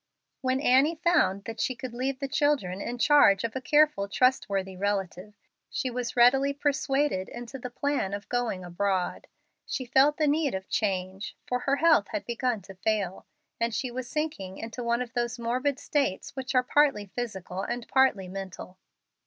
When 0.41 0.59
Annie 0.59 0.95
found 0.95 1.43
that 1.43 1.61
she 1.61 1.75
could 1.75 1.93
leave 1.93 2.17
the 2.17 2.27
children 2.27 2.81
in 2.81 2.97
charge 2.97 3.43
of 3.43 3.55
a 3.55 3.61
careful, 3.61 4.07
trustworthy 4.07 4.75
relative, 4.75 5.35
she 5.69 5.91
was 5.91 6.15
readily 6.17 6.53
persuaded 6.53 7.29
into 7.29 7.59
the 7.59 7.69
plan 7.69 8.11
of 8.15 8.27
going 8.27 8.63
abroad. 8.65 9.27
She 9.63 9.85
felt 9.85 10.17
the 10.17 10.25
need 10.25 10.55
of 10.55 10.67
change, 10.67 11.37
for 11.45 11.59
her 11.59 11.75
health 11.75 12.07
had 12.07 12.25
begun 12.25 12.63
to 12.63 12.73
fail, 12.73 13.27
and 13.59 13.75
she 13.75 13.91
was 13.91 14.09
sinking 14.09 14.57
into 14.57 14.83
one 14.83 15.03
of 15.03 15.13
those 15.13 15.37
morbid 15.37 15.77
states 15.77 16.35
which 16.35 16.55
are 16.55 16.63
partly 16.63 17.05
physical 17.05 17.61
and 17.61 17.87
partly 17.87 18.27
mental. 18.27 18.79